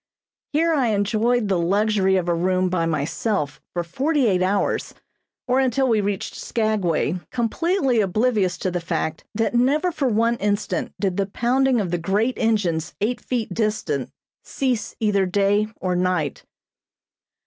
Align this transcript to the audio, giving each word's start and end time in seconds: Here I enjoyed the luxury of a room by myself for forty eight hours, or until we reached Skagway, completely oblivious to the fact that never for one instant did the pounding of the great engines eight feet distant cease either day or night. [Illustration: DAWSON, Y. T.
Here 0.51 0.73
I 0.73 0.87
enjoyed 0.87 1.47
the 1.47 1.59
luxury 1.59 2.15
of 2.15 2.27
a 2.27 2.33
room 2.33 2.69
by 2.69 2.87
myself 2.87 3.61
for 3.71 3.83
forty 3.83 4.25
eight 4.25 4.41
hours, 4.41 4.95
or 5.47 5.59
until 5.59 5.87
we 5.87 6.01
reached 6.01 6.33
Skagway, 6.33 7.19
completely 7.29 8.01
oblivious 8.01 8.57
to 8.57 8.71
the 8.71 8.81
fact 8.81 9.25
that 9.35 9.53
never 9.53 9.91
for 9.91 10.07
one 10.07 10.37
instant 10.37 10.91
did 10.99 11.17
the 11.17 11.27
pounding 11.29 11.79
of 11.79 11.91
the 11.91 11.99
great 11.99 12.33
engines 12.39 12.95
eight 12.99 13.21
feet 13.21 13.53
distant 13.53 14.09
cease 14.43 14.95
either 14.99 15.27
day 15.27 15.67
or 15.79 15.95
night. 15.95 16.45
[Illustration: 16.45 16.45
DAWSON, 16.45 16.47
Y. 16.47 16.47
T. 16.47 16.47